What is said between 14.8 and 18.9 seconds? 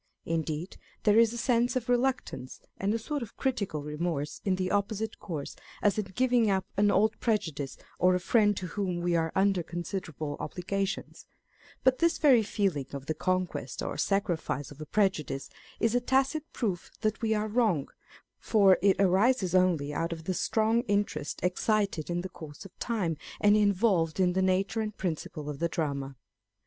a prejudice is a tacit proof that we are wrong; for